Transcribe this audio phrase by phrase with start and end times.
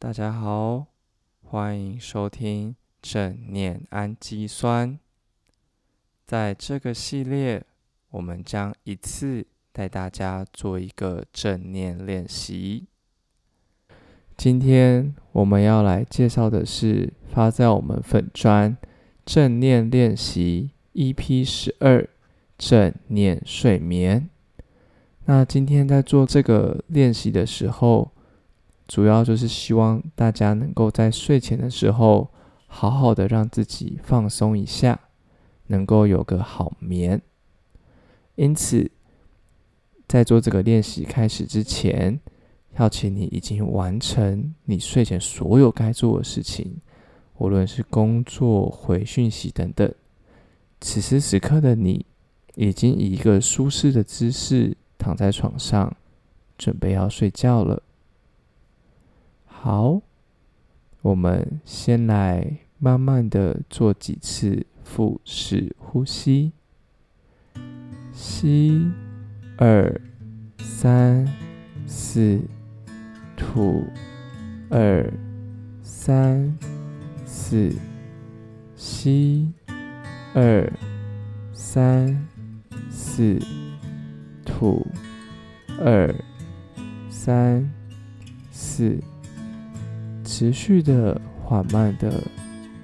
[0.00, 0.86] 大家好，
[1.42, 4.96] 欢迎收听正念氨基酸。
[6.24, 7.64] 在这个系列，
[8.10, 12.86] 我们将一次带大家做一个正念练习。
[14.36, 18.76] 今天我们要来介绍的是发在我们粉砖
[19.26, 22.08] 正念练习 EP 十二
[22.56, 24.30] 正念睡眠。
[25.24, 28.12] 那今天在做这个练习的时候，
[28.88, 32.28] 主要就是希望大家能够在睡前的时候，
[32.66, 34.98] 好好的让自己放松一下，
[35.68, 37.22] 能够有个好眠。
[38.34, 38.90] 因此，
[40.08, 42.18] 在做这个练习开始之前，
[42.78, 46.80] 要请你已经完成你睡前所有该做的事情，
[47.36, 49.94] 无论是工作、回讯息等等。
[50.80, 52.06] 此时此刻的你，
[52.56, 54.76] 已经以一个舒适的姿势。
[55.00, 55.96] 躺在床上，
[56.58, 57.80] 准备要睡觉了。
[59.60, 60.00] 好，
[61.02, 66.52] 我们先来慢慢的做几次腹式呼吸，
[68.12, 68.88] 吸
[69.56, 70.00] 二
[70.58, 71.26] 三
[71.88, 72.40] 四，
[73.36, 73.84] 吐
[74.70, 75.12] 二
[75.82, 76.56] 三
[77.26, 77.74] 四，
[78.76, 79.52] 吸
[80.34, 80.72] 二
[81.52, 82.24] 三
[82.88, 83.40] 四。
[84.44, 84.84] 吐，
[85.78, 86.12] 二，
[87.08, 87.70] 三，
[88.50, 88.98] 四，
[90.38, 92.22] 持续的、缓慢的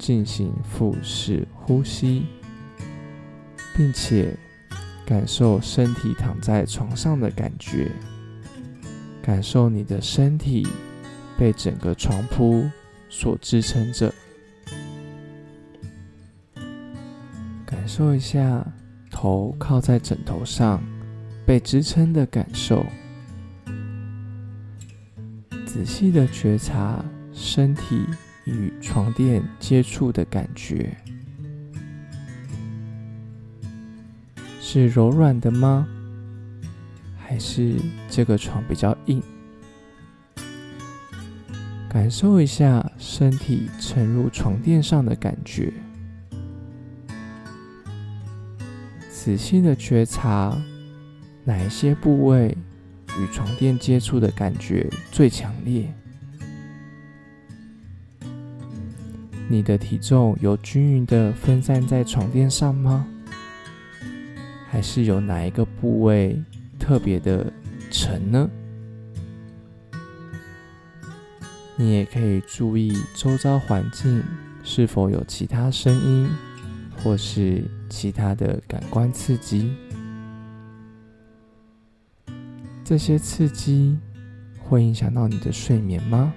[0.00, 2.26] 进行腹式呼吸，
[3.76, 4.36] 并且
[5.06, 7.88] 感受身体躺在床上的感觉，
[9.22, 10.66] 感受你的身体
[11.38, 12.68] 被整个床铺
[13.08, 14.12] 所支撑着，
[17.64, 18.66] 感受一下
[19.08, 20.82] 头靠在枕头上。
[21.46, 22.84] 被支撑的感受，
[25.64, 27.04] 仔细的觉察
[27.38, 28.06] 身体
[28.44, 30.96] 与床垫接触的感觉，
[34.58, 35.86] 是柔软的吗？
[37.18, 37.74] 还是
[38.08, 39.22] 这个床比较硬？
[41.90, 45.70] 感受一下身体沉入床垫上的感觉，
[49.10, 50.56] 仔细的觉察。
[51.44, 52.56] 哪一些部位
[53.20, 55.94] 与床垫接触的感觉最强烈？
[59.48, 63.06] 你的体重有均匀的分散在床垫上吗？
[64.68, 66.42] 还是有哪一个部位
[66.78, 67.52] 特别的
[67.90, 68.50] 沉呢？
[71.76, 74.22] 你也可以注意周遭环境
[74.64, 76.28] 是否有其他声音，
[76.96, 79.76] 或是其他的感官刺激。
[82.82, 83.96] 这些刺激
[84.58, 86.34] 会影响到你的睡眠吗？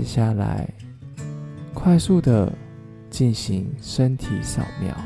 [0.00, 0.66] 接下来，
[1.74, 2.50] 快速的
[3.10, 4.96] 进行身体扫描。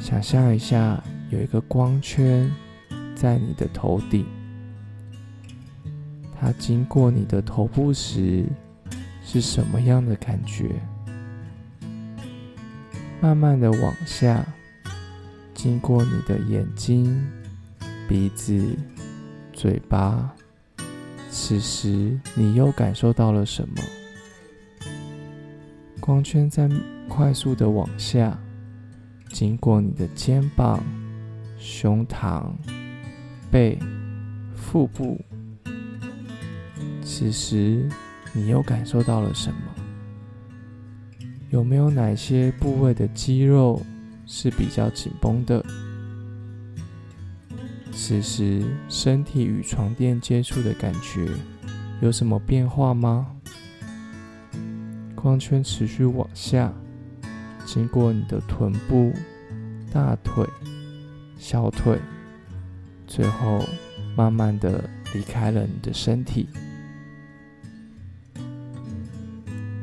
[0.00, 1.00] 想象一下，
[1.30, 2.50] 有一个光圈
[3.14, 4.26] 在你的头顶，
[6.40, 8.44] 它经过你的头部时
[9.24, 10.74] 是什么样的感觉？
[13.20, 14.44] 慢慢的往下。
[15.54, 17.24] 经过你的眼睛、
[18.08, 18.76] 鼻子、
[19.52, 20.34] 嘴巴，
[21.38, 23.74] 此时你又感受到了什么？
[26.00, 26.66] 光圈在
[27.08, 28.36] 快速的往下，
[29.28, 30.82] 经过你的肩膀、
[31.58, 32.50] 胸膛、
[33.50, 33.78] 背、
[34.54, 35.20] 腹部，
[37.04, 37.86] 此时
[38.32, 39.60] 你又感受到了什么？
[41.50, 43.80] 有没有哪些部位的肌肉？
[44.24, 45.64] 是比较紧绷的。
[48.08, 51.28] 此时，身体与床垫接触的感觉
[52.00, 53.26] 有什么变化吗？
[55.16, 56.72] 光圈持续往下，
[57.64, 59.12] 经过你的臀部、
[59.92, 60.46] 大腿、
[61.36, 61.98] 小腿，
[63.08, 63.64] 最后
[64.16, 66.48] 慢慢的离开了你的身体。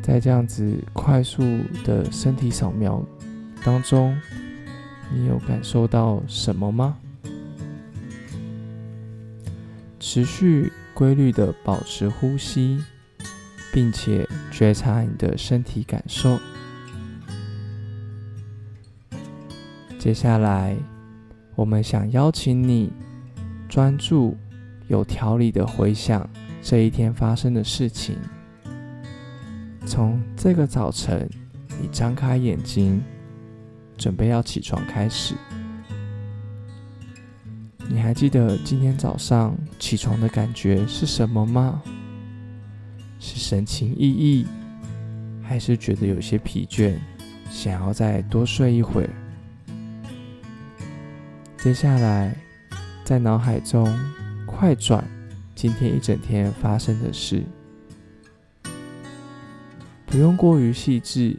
[0.00, 1.42] 在这样子快速
[1.84, 3.04] 的身体扫描。
[3.64, 4.16] 当中，
[5.12, 6.96] 你有感受到什么吗？
[10.14, 12.78] 持续规律的保持呼吸，
[13.72, 16.38] 并且觉察你的身体感受。
[19.98, 20.76] 接下来，
[21.54, 22.92] 我们想邀请你
[23.70, 24.36] 专注、
[24.86, 26.28] 有条理的回想
[26.60, 28.18] 这一天发生的事情。
[29.86, 31.26] 从这个早晨，
[31.80, 33.02] 你张开眼睛。
[33.96, 35.34] 准备要起床，开始。
[37.92, 41.82] 你还记得今天早上起床的感觉是什么吗？
[43.18, 44.46] 是神情奕奕，
[45.42, 46.94] 还是觉得有些疲倦，
[47.50, 49.10] 想要再多睡一会儿？
[51.58, 52.34] 接下来，
[53.04, 53.86] 在脑海中
[54.46, 55.06] 快转
[55.54, 57.44] 今天一整天发生的事，
[60.06, 61.38] 不用过于细致，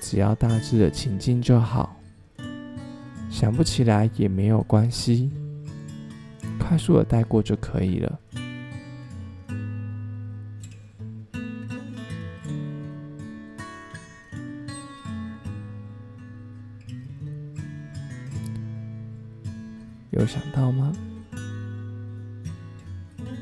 [0.00, 1.96] 只要大致的情境就好。
[3.28, 5.28] 想不起来也没有关系，
[6.66, 8.20] 快速的带过就可以了。
[20.10, 20.92] 有想到吗？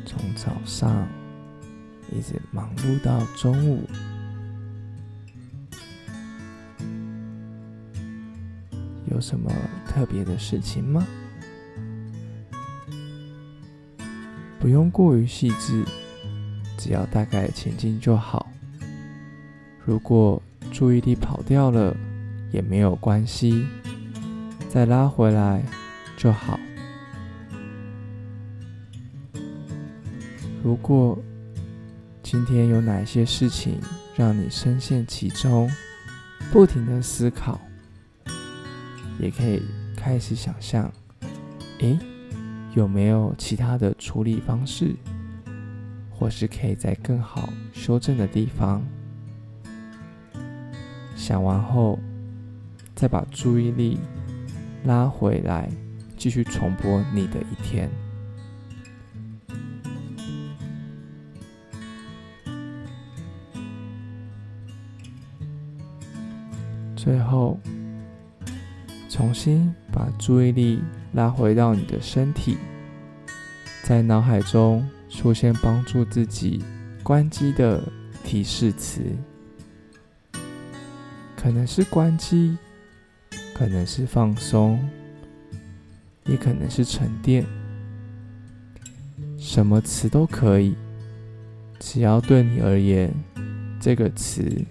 [0.04, 1.06] 从早上
[2.10, 3.88] 一直忙碌到中午，
[9.10, 9.50] 有什么
[9.86, 11.06] 特别的事情吗？
[14.62, 15.84] 不用过于细致，
[16.78, 18.48] 只要大概前进就好。
[19.84, 21.96] 如果注意力跑掉了，
[22.52, 23.66] 也没有关系，
[24.70, 25.60] 再拉回来。
[26.16, 26.60] 就好。
[30.62, 31.18] 如果
[32.22, 33.80] 今天有哪一些事情
[34.14, 35.68] 让你深陷其中，
[36.52, 37.60] 不停的思考，
[39.18, 39.60] 也可以
[39.96, 40.88] 开始想象，
[41.80, 41.98] 诶，
[42.74, 44.94] 有没有其他的处理方式，
[46.10, 48.82] 或是可以在更好修正的地方？
[51.14, 51.98] 想完后，
[52.94, 53.98] 再把注意力
[54.84, 55.70] 拉回来。
[56.16, 57.90] 继续重播你的一天。
[66.94, 67.58] 最后，
[69.08, 72.56] 重新把注意力拉回到你的身体，
[73.84, 76.64] 在脑海中出现帮助自己
[77.02, 77.80] 关机的
[78.24, 79.02] 提示词，
[81.36, 82.56] 可能是关机，
[83.54, 84.80] 可能是放松。
[86.24, 87.44] 也可能是沉淀，
[89.36, 90.72] 什么词都可以，
[91.80, 93.12] 只要对你而言，
[93.80, 94.64] 这个词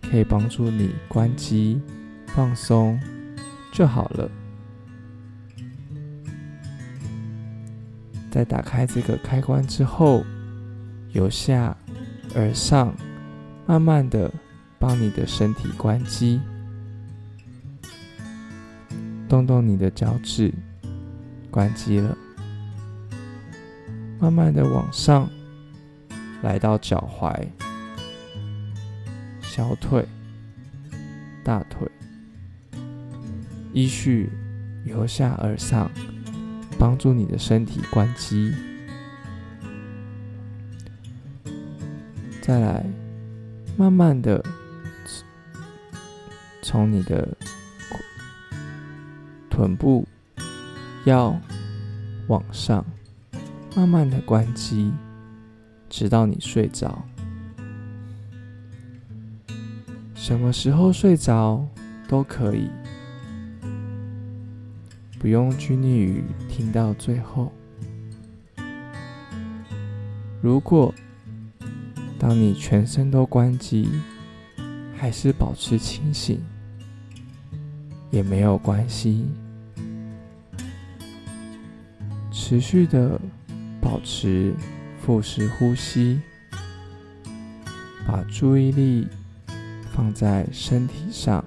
[0.00, 1.78] 可以帮助你关机、
[2.28, 2.98] 放松
[3.70, 4.30] 就好了。
[8.34, 10.24] 在打开这个开关之后，
[11.12, 11.76] 由下
[12.34, 12.92] 而上，
[13.64, 14.28] 慢慢的
[14.76, 16.40] 帮你的身体关机，
[19.28, 20.52] 动动你的脚趾。
[21.48, 22.18] 关机了，
[24.18, 25.30] 慢慢的往上，
[26.42, 27.46] 来到脚踝、
[29.42, 30.04] 小腿、
[31.44, 31.88] 大腿，
[33.72, 34.28] 依序
[34.84, 35.88] 由下而上，
[36.78, 38.54] 帮助你的身体关机。
[42.40, 42.84] 再来，
[43.76, 44.44] 慢慢的
[46.62, 47.28] 从你的
[49.50, 50.06] 臀部。
[51.06, 51.38] 要
[52.28, 52.82] 往上，
[53.76, 54.90] 慢慢的关机，
[55.90, 57.04] 直到你睡着。
[60.14, 61.62] 什么时候睡着
[62.08, 62.70] 都可以，
[65.24, 67.50] 不用拘泥于听到最后。
[70.42, 70.94] 如果
[72.18, 73.88] 当你全身都关机，
[74.94, 76.44] 还是保持清醒，
[78.10, 79.24] 也没有关系。
[82.30, 83.18] 持续的
[83.80, 84.52] 保持
[85.00, 86.20] 腹式呼吸，
[88.06, 89.08] 把注意力
[89.90, 91.42] 放在身体上，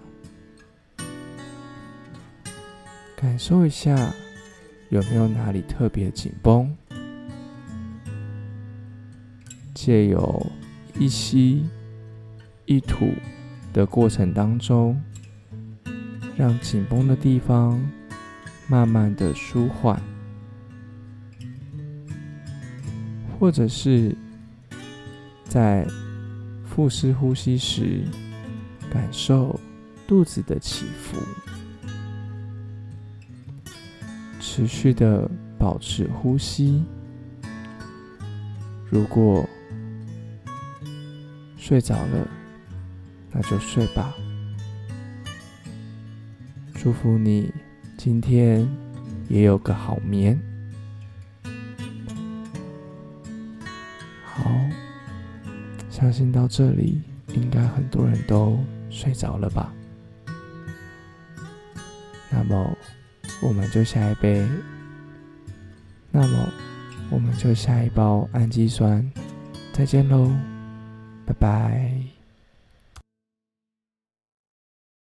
[3.19, 4.13] 感受一下
[4.89, 6.71] 有没有哪里特别紧绷。
[9.74, 10.45] 借由
[11.00, 11.67] 一吸
[12.65, 13.12] 一吐
[13.74, 15.01] 的过程当中，
[16.36, 17.81] 让紧绷的地方
[18.67, 20.00] 慢慢的舒缓。
[23.39, 24.15] 或者是
[25.43, 25.88] 在
[26.63, 28.03] 腹式呼吸时，
[28.91, 29.59] 感受
[30.05, 31.17] 肚子的起伏，
[34.58, 36.84] 持续的保持呼吸。
[38.90, 39.48] 如果
[41.56, 42.28] 睡着了，
[43.32, 44.12] 那就睡吧。
[46.74, 47.54] 祝福你
[48.00, 48.68] 今天
[49.30, 50.36] 也有个好眠。
[54.26, 54.50] 好
[55.88, 57.04] 相信到这里，
[57.36, 58.58] 应该很多人都
[58.90, 59.72] 睡着了吧？
[62.32, 62.76] 那么，
[63.41, 64.46] 我们就下一杯
[66.12, 66.50] 那么，
[67.12, 69.08] 我们就下一包氨基酸，
[69.72, 70.32] 再见喽，
[71.25, 72.16] 拜拜。